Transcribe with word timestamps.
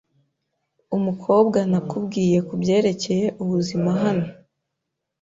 Umukobwa 0.97 1.59
nakubwiye 1.71 2.37
kubyerekeye 2.47 3.25
ubuzima 3.43 3.89
hano. 4.01 4.27